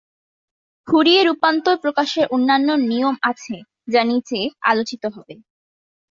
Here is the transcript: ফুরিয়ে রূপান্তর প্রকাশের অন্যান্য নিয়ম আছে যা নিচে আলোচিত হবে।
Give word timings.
ফুরিয়ে 0.87 1.21
রূপান্তর 1.23 1.75
প্রকাশের 1.83 2.25
অন্যান্য 2.27 2.69
নিয়ম 2.89 3.15
আছে 3.29 3.55
যা 3.87 4.01
নিচে 4.03 4.39
আলোচিত 4.69 5.03
হবে। 5.15 5.33